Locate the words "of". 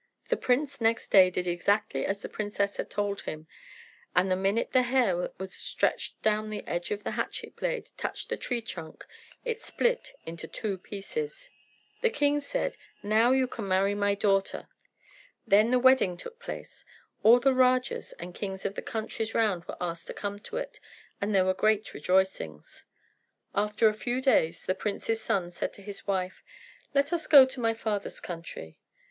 6.89-7.03, 18.65-18.73